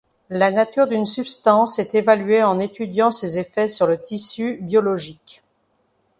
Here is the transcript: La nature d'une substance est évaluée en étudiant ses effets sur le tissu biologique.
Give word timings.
La 0.31 0.49
nature 0.49 0.87
d'une 0.87 1.05
substance 1.05 1.77
est 1.77 1.93
évaluée 1.93 2.41
en 2.41 2.57
étudiant 2.57 3.11
ses 3.11 3.37
effets 3.37 3.69
sur 3.69 3.85
le 3.85 4.01
tissu 4.01 4.57
biologique. 4.59 5.43